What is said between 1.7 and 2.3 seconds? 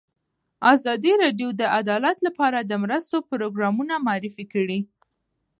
عدالت